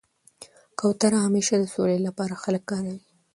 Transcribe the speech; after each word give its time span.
کوتره 0.79 1.17
همېشه 1.25 1.55
د 1.59 1.63
سولي 1.73 1.97
له 2.05 2.11
پاره 2.17 2.35
خلک 2.43 2.63
کاروي. 2.71 2.99